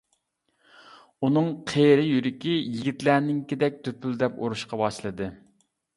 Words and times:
ئۇنىڭ 1.27 1.49
قېرى 1.71 2.05
يۈرىكى 2.07 2.55
يىگىتلەرنىڭكىدەك 2.55 3.79
دۈپۈلدەپ 3.89 4.41
ئۇرۇشقا 4.43 4.81
باشلىدى. 4.85 5.29